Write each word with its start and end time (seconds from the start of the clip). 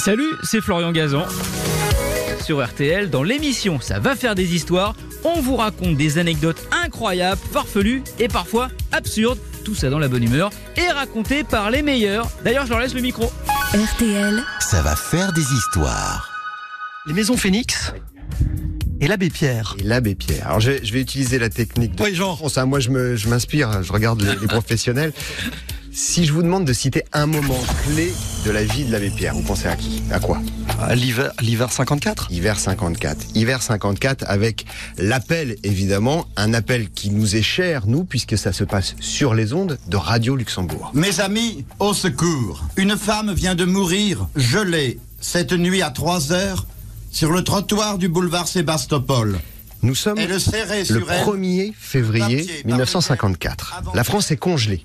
Salut, 0.00 0.32
c'est 0.42 0.62
Florian 0.62 0.92
Gazan. 0.92 1.26
Sur 2.42 2.64
RTL, 2.66 3.10
dans 3.10 3.22
l'émission 3.22 3.82
Ça 3.82 3.98
va 3.98 4.16
faire 4.16 4.34
des 4.34 4.54
histoires, 4.54 4.94
on 5.24 5.42
vous 5.42 5.56
raconte 5.56 5.98
des 5.98 6.16
anecdotes 6.16 6.66
incroyables, 6.72 7.38
farfelues 7.52 8.02
et 8.18 8.26
parfois 8.28 8.70
absurdes. 8.92 9.38
Tout 9.62 9.74
ça 9.74 9.90
dans 9.90 9.98
la 9.98 10.08
bonne 10.08 10.24
humeur 10.24 10.48
et 10.78 10.88
raconté 10.90 11.44
par 11.44 11.70
les 11.70 11.82
meilleurs. 11.82 12.30
D'ailleurs, 12.42 12.64
je 12.64 12.70
leur 12.70 12.78
laisse 12.80 12.94
le 12.94 13.02
micro. 13.02 13.30
RTL, 13.74 14.42
Ça 14.60 14.80
va 14.80 14.96
faire 14.96 15.34
des 15.34 15.42
histoires. 15.52 16.30
Les 17.06 17.12
maisons 17.12 17.36
Phoenix 17.36 17.92
et 19.02 19.06
l'abbé 19.06 19.28
Pierre. 19.28 19.76
Et 19.78 19.82
l'abbé 19.82 20.14
Pierre. 20.14 20.46
Alors 20.46 20.60
je 20.60 20.70
vais, 20.70 20.80
je 20.82 20.94
vais 20.94 21.00
utiliser 21.02 21.38
la 21.38 21.50
technique 21.50 21.94
de 21.94 22.02
Oui, 22.04 22.14
genre. 22.14 22.38
France, 22.38 22.56
hein. 22.56 22.64
Moi 22.64 22.80
je 22.80 23.28
m'inspire, 23.28 23.82
je 23.82 23.92
regarde 23.92 24.22
les, 24.22 24.34
les 24.36 24.46
professionnels. 24.46 25.12
Si 25.92 26.24
je 26.24 26.32
vous 26.32 26.42
demande 26.42 26.64
de 26.64 26.72
citer 26.72 27.02
un 27.12 27.26
moment 27.26 27.60
clé 27.84 28.12
de 28.44 28.50
la 28.50 28.62
vie 28.64 28.84
de 28.84 28.92
l'abbé 28.92 29.10
Pierre, 29.10 29.34
vous 29.34 29.42
pensez 29.42 29.66
à 29.66 29.76
qui? 29.76 30.02
À 30.12 30.20
quoi? 30.20 30.40
L'hiver, 30.94 31.32
l'hiver 31.40 31.70
54 31.72 32.28
Hiver 32.30 32.58
54. 32.58 33.26
Hiver 33.34 33.60
54 33.62 34.24
avec 34.28 34.66
l'appel 34.98 35.56
évidemment, 35.64 36.26
un 36.36 36.54
appel 36.54 36.90
qui 36.90 37.10
nous 37.10 37.34
est 37.36 37.42
cher 37.42 37.86
nous 37.86 38.04
puisque 38.04 38.38
ça 38.38 38.52
se 38.52 38.64
passe 38.64 38.94
sur 39.00 39.34
les 39.34 39.52
ondes 39.52 39.78
de 39.88 39.96
Radio 39.96 40.36
Luxembourg. 40.36 40.90
Mes 40.94 41.20
amis, 41.20 41.64
au 41.80 41.92
secours. 41.92 42.64
Une 42.76 42.96
femme 42.96 43.32
vient 43.32 43.54
de 43.56 43.64
mourir, 43.64 44.28
gelée, 44.36 44.98
cette 45.20 45.52
nuit 45.52 45.82
à 45.82 45.90
3 45.90 46.32
heures, 46.32 46.66
sur 47.10 47.32
le 47.32 47.42
trottoir 47.42 47.98
du 47.98 48.08
boulevard 48.08 48.46
Sébastopol. 48.48 49.38
Nous 49.82 49.94
sommes 49.94 50.18
le 50.18 50.22
elle. 50.22 51.24
1er 51.24 51.72
février 51.78 52.20
Papier, 52.20 52.62
par 52.62 52.66
1954. 52.72 53.74
avant- 53.78 53.92
La 53.94 54.04
France 54.04 54.30
est 54.30 54.36
congelée. 54.36 54.84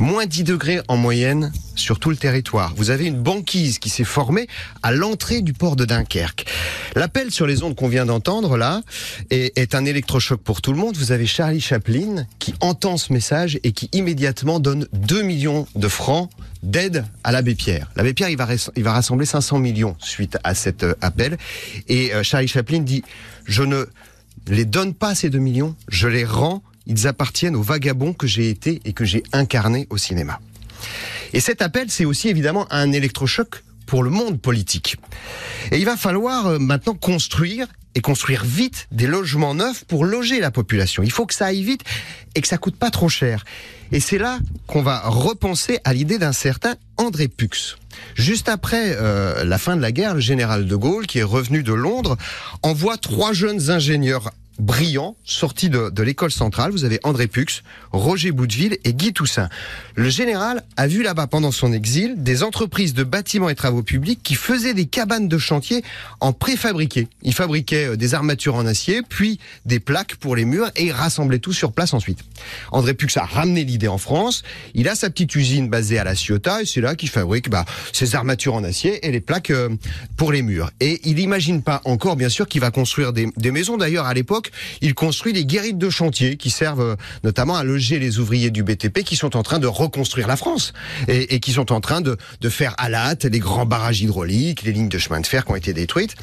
Moins 0.00 0.26
10 0.26 0.44
degrés 0.44 0.80
en 0.88 0.96
moyenne 0.96 1.52
sur 1.76 2.00
tout 2.00 2.10
le 2.10 2.16
territoire. 2.16 2.74
Vous 2.76 2.90
avez 2.90 3.06
une 3.06 3.22
banquise 3.22 3.78
qui 3.78 3.88
s'est 3.88 4.04
formée 4.04 4.48
à 4.82 4.90
l'entrée 4.92 5.40
du 5.40 5.52
port 5.52 5.76
de 5.76 5.84
Dunkerque. 5.84 6.46
L'appel 6.96 7.30
sur 7.30 7.46
les 7.46 7.62
ondes 7.62 7.76
qu'on 7.76 7.88
vient 7.88 8.04
d'entendre 8.06 8.56
là 8.56 8.82
est, 9.30 9.74
un 9.74 9.84
électrochoc 9.84 10.40
pour 10.40 10.62
tout 10.62 10.72
le 10.72 10.78
monde. 10.78 10.96
Vous 10.96 11.12
avez 11.12 11.26
Charlie 11.26 11.60
Chaplin 11.60 12.26
qui 12.38 12.54
entend 12.60 12.96
ce 12.96 13.12
message 13.12 13.58
et 13.62 13.72
qui 13.72 13.88
immédiatement 13.92 14.58
donne 14.58 14.88
2 14.92 15.22
millions 15.22 15.66
de 15.76 15.88
francs 15.88 16.28
d'aide 16.62 17.04
à 17.22 17.30
l'abbé 17.30 17.54
Pierre. 17.54 17.90
L'abbé 17.94 18.14
Pierre, 18.14 18.30
il 18.30 18.36
va, 18.36 18.48
il 18.74 18.82
va 18.82 18.92
rassembler 18.92 19.26
500 19.26 19.58
millions 19.58 19.96
suite 20.00 20.38
à 20.42 20.54
cet 20.54 20.82
euh, 20.82 20.94
appel. 21.02 21.36
Et 21.88 22.14
euh, 22.14 22.22
Charlie 22.22 22.48
Chaplin 22.48 22.80
dit, 22.80 23.04
je 23.44 23.62
ne 23.62 23.86
les 24.48 24.64
donne 24.64 24.94
pas 24.94 25.14
ces 25.14 25.30
2 25.30 25.38
millions, 25.38 25.76
je 25.88 26.08
les 26.08 26.24
rends, 26.24 26.62
ils 26.86 27.06
appartiennent 27.06 27.56
aux 27.56 27.62
vagabonds 27.62 28.12
que 28.12 28.26
j'ai 28.26 28.50
été 28.50 28.80
et 28.84 28.92
que 28.92 29.04
j'ai 29.04 29.22
incarné 29.32 29.86
au 29.90 29.96
cinéma. 29.96 30.40
Et 31.32 31.40
cet 31.40 31.62
appel, 31.62 31.90
c'est 31.90 32.04
aussi 32.04 32.28
évidemment 32.28 32.66
un 32.70 32.92
électrochoc 32.92 33.64
pour 33.86 34.02
le 34.02 34.10
monde 34.10 34.40
politique. 34.40 34.96
Et 35.72 35.78
il 35.78 35.84
va 35.84 35.96
falloir 35.96 36.46
euh, 36.46 36.58
maintenant 36.58 36.94
construire 36.94 37.66
et 37.94 38.00
construire 38.00 38.44
vite 38.44 38.88
des 38.90 39.06
logements 39.06 39.54
neufs 39.54 39.84
pour 39.84 40.04
loger 40.04 40.40
la 40.40 40.50
population. 40.50 41.02
Il 41.02 41.12
faut 41.12 41.26
que 41.26 41.34
ça 41.34 41.46
aille 41.46 41.62
vite 41.62 41.82
et 42.34 42.40
que 42.40 42.48
ça 42.48 42.58
coûte 42.58 42.76
pas 42.76 42.90
trop 42.90 43.08
cher. 43.08 43.44
Et 43.92 44.00
c'est 44.00 44.18
là 44.18 44.38
qu'on 44.66 44.82
va 44.82 45.00
repenser 45.04 45.78
à 45.84 45.94
l'idée 45.94 46.18
d'un 46.18 46.32
certain 46.32 46.74
André 46.96 47.28
Pux. 47.28 47.76
Juste 48.16 48.48
après 48.48 48.96
euh, 48.98 49.44
la 49.44 49.58
fin 49.58 49.76
de 49.76 49.82
la 49.82 49.92
guerre, 49.92 50.14
le 50.14 50.20
général 50.20 50.66
de 50.66 50.76
Gaulle, 50.76 51.06
qui 51.06 51.20
est 51.20 51.24
revenu 51.24 51.62
de 51.62 51.72
Londres, 51.72 52.16
envoie 52.62 52.96
trois 52.96 53.32
jeunes 53.32 53.70
ingénieurs 53.70 54.32
brillants 54.58 55.16
sortis 55.24 55.68
de, 55.68 55.90
de 55.90 56.02
l'école 56.02 56.30
centrale. 56.30 56.70
Vous 56.70 56.84
avez 56.84 57.00
André 57.02 57.26
Pux, 57.26 57.62
Roger 57.92 58.32
Bouteville 58.32 58.78
et 58.84 58.94
Guy 58.94 59.12
Toussaint. 59.12 59.48
Le 59.94 60.08
général 60.08 60.64
a 60.76 60.86
vu 60.86 61.02
là-bas 61.02 61.26
pendant 61.26 61.52
son 61.52 61.72
exil 61.72 62.14
des 62.22 62.42
entreprises 62.42 62.94
de 62.94 63.04
bâtiments 63.04 63.48
et 63.48 63.54
travaux 63.54 63.82
publics 63.82 64.20
qui 64.22 64.34
faisaient 64.34 64.74
des 64.74 64.86
cabanes 64.86 65.28
de 65.28 65.38
chantier 65.38 65.82
en 66.20 66.32
préfabriqué. 66.32 67.08
Ils 67.22 67.34
fabriquaient 67.34 67.90
euh, 67.90 67.96
des 67.96 68.14
armatures 68.14 68.54
en 68.54 68.66
acier, 68.66 69.02
puis 69.02 69.38
des 69.64 69.80
plaques 69.80 70.16
pour 70.16 70.36
les 70.36 70.44
murs 70.44 70.70
et 70.76 70.86
ils 70.86 70.92
rassemblaient 70.92 71.38
tout 71.38 71.52
sur 71.52 71.72
place 71.72 71.94
ensuite. 71.94 72.20
André 72.70 72.94
Pux 72.94 73.16
a 73.16 73.24
ramené 73.24 73.64
l'idée 73.64 73.88
en 73.88 73.98
France. 73.98 74.42
Il 74.74 74.88
a 74.88 74.94
sa 74.94 75.10
petite 75.10 75.34
usine 75.34 75.68
basée 75.68 75.98
à 75.98 76.04
La 76.04 76.14
Ciotat 76.14 76.62
et 76.62 76.66
c'est 76.66 76.80
là 76.80 76.94
qu'il 76.94 77.08
fabrique 77.08 77.48
bah, 77.48 77.64
ses 77.92 78.14
armatures 78.14 78.54
en 78.54 78.64
acier 78.64 79.06
et 79.06 79.10
les 79.10 79.20
plaques 79.20 79.50
euh, 79.50 79.70
pour 80.16 80.32
les 80.32 80.42
murs. 80.42 80.70
Et 80.80 81.00
il 81.04 81.16
n'imagine 81.16 81.62
pas 81.62 81.80
encore, 81.84 82.16
bien 82.16 82.28
sûr, 82.28 82.48
qu'il 82.48 82.60
va 82.60 82.70
construire 82.70 83.12
des, 83.12 83.28
des 83.36 83.50
maisons. 83.50 83.76
D'ailleurs, 83.76 84.06
à 84.06 84.14
l'époque, 84.14 84.43
il 84.80 84.94
construit 84.94 85.32
des 85.32 85.44
guérites 85.44 85.78
de 85.78 85.90
chantier 85.90 86.36
qui 86.36 86.50
servent 86.50 86.80
euh, 86.80 86.96
notamment 87.22 87.56
à 87.56 87.64
loger 87.64 87.98
les 87.98 88.18
ouvriers 88.18 88.50
du 88.50 88.62
BTP 88.62 89.02
qui 89.04 89.16
sont 89.16 89.36
en 89.36 89.42
train 89.42 89.58
de 89.58 89.66
reconstruire 89.66 90.26
la 90.26 90.36
France 90.36 90.72
et, 91.08 91.40
qui 91.40 91.52
sont 91.52 91.72
en 91.72 91.80
train 91.80 92.00
de, 92.00 92.16
de 92.40 92.48
faire 92.48 92.74
à 92.78 92.88
la 92.88 93.06
hâte 93.06 93.24
les 93.24 93.38
grands 93.38 93.66
barrages 93.66 94.00
hydrauliques, 94.00 94.62
les 94.62 94.72
lignes 94.72 94.88
de 94.88 94.98
chemin 94.98 95.20
de 95.20 95.26
fer 95.26 95.44
qui 95.44 95.52
ont 95.52 95.56
été 95.56 95.72
détruites. 95.72 96.14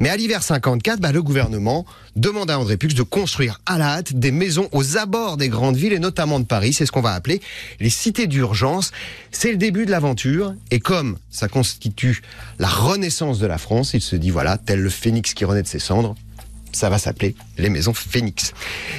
Mais 0.00 0.08
à 0.08 0.16
l'hiver 0.16 0.42
54, 0.42 1.00
bah, 1.00 1.12
le 1.12 1.22
gouvernement 1.22 1.86
demande 2.16 2.50
à 2.50 2.58
André 2.58 2.76
Pux 2.76 2.94
de 2.94 3.02
construire 3.02 3.60
à 3.66 3.78
la 3.78 3.94
hâte 3.94 4.14
des 4.14 4.32
maisons 4.32 4.68
aux 4.72 4.96
abords 4.96 5.36
des 5.36 5.48
grandes 5.48 5.76
villes 5.76 5.92
et 5.92 5.98
notamment 5.98 6.40
de 6.40 6.44
Paris. 6.44 6.72
C'est 6.72 6.86
ce 6.86 6.92
qu'on 6.92 7.00
va 7.00 7.14
appeler 7.14 7.40
les 7.80 7.90
cités 7.90 8.26
d'urgence. 8.26 8.92
C'est 9.30 9.50
le 9.50 9.56
début 9.56 9.86
de 9.86 9.90
l'aventure 9.90 10.54
et 10.70 10.80
comme 10.80 11.16
ça 11.30 11.48
constitue 11.48 12.22
la 12.58 12.68
renaissance 12.68 13.38
de 13.38 13.46
la 13.46 13.58
France, 13.58 13.94
il 13.94 14.00
se 14.00 14.16
dit 14.16 14.30
voilà, 14.30 14.58
tel 14.58 14.80
le 14.80 14.90
phénix 14.90 15.34
qui 15.34 15.44
renaît 15.44 15.62
de 15.62 15.68
ses 15.68 15.78
cendres, 15.78 16.14
ça 16.72 16.88
va 16.90 16.98
s'appeler 16.98 17.34
les 17.58 17.70
maisons 17.70 17.92
Phoenix. 17.92 18.52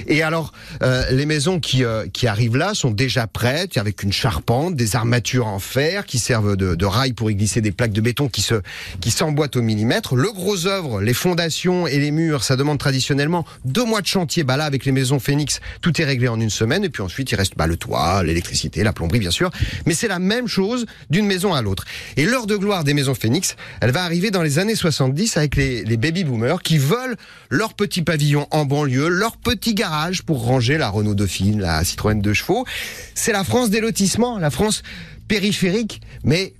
Et 0.07 0.23
alors, 0.23 0.53
euh, 0.81 1.09
les 1.11 1.25
maisons 1.25 1.59
qui, 1.59 1.83
euh, 1.83 2.05
qui 2.11 2.27
arrivent 2.27 2.57
là 2.57 2.73
sont 2.73 2.91
déjà 2.91 3.27
prêtes, 3.27 3.77
avec 3.77 4.03
une 4.03 4.13
charpente, 4.13 4.75
des 4.75 4.95
armatures 4.95 5.47
en 5.47 5.59
fer 5.59 6.05
qui 6.05 6.19
servent 6.19 6.55
de, 6.55 6.75
de 6.75 6.85
rails 6.85 7.13
pour 7.13 7.31
y 7.31 7.35
glisser 7.35 7.61
des 7.61 7.71
plaques 7.71 7.91
de 7.91 8.01
béton 8.01 8.27
qui 8.27 8.41
se 8.41 8.55
qui 8.99 9.11
s'emboîtent 9.11 9.55
au 9.55 9.61
millimètre. 9.61 10.15
Le 10.15 10.31
gros 10.31 10.67
œuvre, 10.67 11.01
les 11.01 11.13
fondations 11.13 11.87
et 11.87 11.99
les 11.99 12.11
murs, 12.11 12.43
ça 12.43 12.55
demande 12.55 12.77
traditionnellement 12.77 13.45
deux 13.65 13.85
mois 13.85 14.01
de 14.01 14.07
chantier. 14.07 14.43
Bah 14.43 14.57
là, 14.57 14.65
avec 14.65 14.85
les 14.85 14.91
maisons 14.91 15.19
Phoenix, 15.19 15.59
tout 15.81 16.01
est 16.01 16.05
réglé 16.05 16.27
en 16.27 16.39
une 16.39 16.49
semaine. 16.49 16.83
Et 16.83 16.89
puis 16.89 17.03
ensuite, 17.03 17.31
il 17.31 17.35
reste 17.35 17.53
bah, 17.57 17.67
le 17.67 17.77
toit, 17.77 18.23
l'électricité, 18.23 18.83
la 18.83 18.93
plomberie, 18.93 19.19
bien 19.19 19.31
sûr. 19.31 19.51
Mais 19.85 19.93
c'est 19.93 20.07
la 20.07 20.19
même 20.19 20.47
chose 20.47 20.85
d'une 21.09 21.25
maison 21.25 21.53
à 21.53 21.61
l'autre. 21.61 21.85
Et 22.17 22.25
l'heure 22.25 22.47
de 22.47 22.55
gloire 22.55 22.83
des 22.83 22.93
maisons 22.93 23.15
Phoenix, 23.15 23.55
elle 23.81 23.91
va 23.91 24.03
arriver 24.03 24.31
dans 24.31 24.41
les 24.41 24.59
années 24.59 24.75
70 24.75 25.37
avec 25.37 25.55
les, 25.55 25.83
les 25.83 25.97
baby 25.97 26.23
boomers 26.23 26.61
qui 26.61 26.77
veulent 26.77 27.17
leur 27.61 27.75
petit 27.75 28.01
pavillon 28.01 28.47
en 28.49 28.65
banlieue, 28.65 29.07
leur 29.07 29.37
petit 29.37 29.75
garage 29.75 30.23
pour 30.23 30.43
ranger 30.45 30.79
la 30.79 30.89
Renault 30.89 31.13
Dauphine, 31.13 31.61
la 31.61 31.83
Citroën 31.83 32.19
deux 32.19 32.33
chevaux. 32.33 32.65
C'est 33.13 33.33
la 33.33 33.43
France 33.43 33.69
des 33.69 33.81
lotissements, 33.81 34.39
la 34.39 34.49
France 34.49 34.81
périphérique, 35.27 36.01
mais 36.23 36.55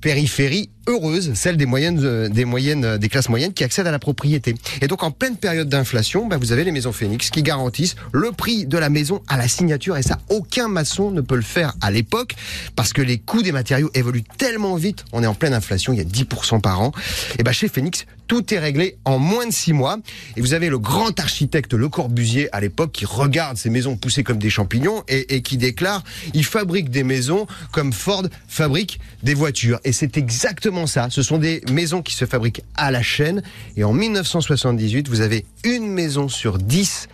périphérie 0.00 0.70
heureuse, 0.86 1.32
celle 1.34 1.56
des 1.56 1.66
moyennes, 1.66 2.00
euh, 2.02 2.28
des 2.28 2.44
moyennes, 2.44 2.84
euh, 2.84 2.98
des 2.98 3.08
classes 3.08 3.28
moyennes 3.28 3.52
qui 3.52 3.64
accèdent 3.64 3.86
à 3.86 3.90
la 3.90 3.98
propriété. 3.98 4.54
Et 4.80 4.86
donc 4.86 5.02
en 5.02 5.10
pleine 5.10 5.36
période 5.36 5.68
d'inflation, 5.68 6.26
bah, 6.26 6.36
vous 6.36 6.52
avez 6.52 6.64
les 6.64 6.72
maisons 6.72 6.92
Phoenix 6.92 7.30
qui 7.30 7.42
garantissent 7.42 7.96
le 8.12 8.32
prix 8.32 8.66
de 8.66 8.78
la 8.78 8.90
maison 8.90 9.22
à 9.28 9.36
la 9.36 9.48
signature 9.48 9.96
et 9.96 10.02
ça 10.02 10.18
aucun 10.28 10.68
maçon 10.68 11.10
ne 11.10 11.20
peut 11.20 11.36
le 11.36 11.42
faire 11.42 11.74
à 11.80 11.90
l'époque 11.90 12.34
parce 12.76 12.92
que 12.92 13.02
les 13.02 13.18
coûts 13.18 13.42
des 13.42 13.52
matériaux 13.52 13.90
évoluent 13.94 14.24
tellement 14.38 14.76
vite. 14.76 15.04
On 15.12 15.22
est 15.22 15.26
en 15.26 15.34
pleine 15.34 15.54
inflation, 15.54 15.92
il 15.92 15.98
y 15.98 16.02
a 16.02 16.04
10% 16.04 16.60
par 16.60 16.80
an. 16.80 16.92
Et 17.38 17.42
bah 17.42 17.52
chez 17.52 17.68
Phoenix, 17.68 18.06
tout 18.26 18.54
est 18.54 18.58
réglé 18.58 18.96
en 19.04 19.18
moins 19.18 19.46
de 19.46 19.52
six 19.52 19.72
mois. 19.72 19.98
Et 20.36 20.40
vous 20.40 20.54
avez 20.54 20.68
le 20.68 20.78
grand 20.78 21.18
architecte 21.18 21.74
Le 21.74 21.88
Corbusier 21.88 22.48
à 22.54 22.60
l'époque 22.60 22.92
qui 22.92 23.04
regarde 23.04 23.56
ces 23.56 23.70
maisons 23.70 23.96
poussées 23.96 24.22
comme 24.22 24.38
des 24.38 24.50
champignons 24.50 25.02
et 25.08 25.42
qui 25.42 25.56
déclare 25.56 26.04
il 26.32 26.44
fabrique 26.44 26.90
des 26.90 27.02
maisons 27.02 27.46
comme 27.72 27.92
Ford 27.92 28.26
fabrique 28.46 29.00
des 29.22 29.34
voitures. 29.34 29.80
Et 29.84 29.92
c'est 29.92 30.16
exactement 30.16 30.69
ça. 30.86 31.08
Ce 31.10 31.22
sont 31.22 31.38
des 31.38 31.62
maisons 31.70 32.02
qui 32.02 32.14
se 32.14 32.24
fabriquent 32.24 32.62
à 32.76 32.90
la 32.90 33.02
chaîne. 33.02 33.42
Et 33.76 33.84
en 33.84 33.92
1978, 33.92 35.08
vous 35.08 35.20
avez 35.20 35.46
une 35.64 35.86
maison 35.86 36.28
sur 36.28 36.58
dix 36.58 37.08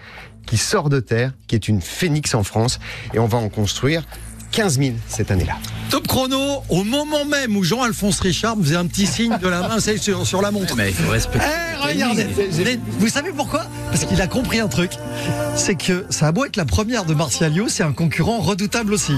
qui 0.47 0.57
sort 0.57 0.89
de 0.89 1.01
terre, 1.01 1.33
qui 1.47 1.55
est 1.55 1.69
une 1.69 1.81
phénix 1.81 2.35
en 2.35 2.45
France. 2.45 2.79
Et 3.15 3.19
on 3.19 3.27
va 3.27 3.39
en 3.39 3.49
construire 3.49 4.07
15 4.53 4.79
000 4.79 4.91
cette 5.09 5.31
année-là. 5.31 5.57
Top 5.91 6.07
chrono, 6.07 6.63
au 6.69 6.85
moment 6.85 7.25
même 7.25 7.57
où 7.57 7.65
Jean-Alphonse 7.65 8.21
Richard 8.21 8.57
me 8.57 8.63
faisait 8.63 8.77
un 8.77 8.87
petit 8.87 9.07
signe 9.07 9.37
de 9.39 9.49
la 9.49 9.61
main 9.69 9.81
c'est 9.81 9.99
sur, 9.99 10.27
sur 10.27 10.41
la 10.41 10.51
montre. 10.51 10.75
Mais 10.77 10.91
il 10.91 10.95
faut 10.95 11.11
respecter. 11.11 11.47
Eh, 11.47 11.87
regardez, 11.87 12.27
Mais 12.65 12.79
vous 12.99 13.09
savez 13.09 13.33
pourquoi? 13.37 13.67
Parce 13.91 14.05
qu'il 14.05 14.21
a 14.21 14.27
compris 14.27 14.61
un 14.61 14.69
truc. 14.69 14.93
C'est 15.57 15.75
que 15.75 16.07
ça 16.11 16.29
a 16.29 16.33
beau 16.33 16.45
être 16.45 16.57
la 16.57 16.65
première 16.65 17.05
de 17.05 17.15
Martialio, 17.15 17.69
c'est 17.69 17.83
un 17.83 17.93
concurrent 17.93 18.39
redoutable 18.39 18.95
aussi. 18.95 19.15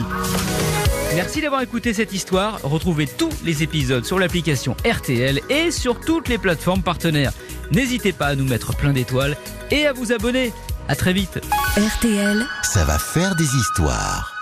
Merci 1.14 1.40
d'avoir 1.40 1.62
écouté 1.62 1.94
cette 1.94 2.12
histoire. 2.12 2.60
Retrouvez 2.62 3.06
tous 3.06 3.30
les 3.44 3.62
épisodes 3.62 4.04
sur 4.04 4.18
l'application 4.18 4.76
RTL 4.84 5.40
et 5.48 5.70
sur 5.70 6.00
toutes 6.00 6.28
les 6.28 6.38
plateformes 6.38 6.82
partenaires. 6.82 7.32
N'hésitez 7.72 8.12
pas 8.12 8.26
à 8.26 8.34
nous 8.34 8.44
mettre 8.44 8.76
plein 8.76 8.92
d'étoiles 8.92 9.36
et 9.70 9.86
à 9.86 9.92
vous 9.92 10.12
abonner. 10.12 10.52
À 10.86 10.94
très 10.94 11.12
vite. 11.12 11.40
RTL. 11.76 12.46
Ça 12.62 12.84
va 12.84 12.98
faire 12.98 13.34
des 13.36 13.44
histoires. 13.44 14.37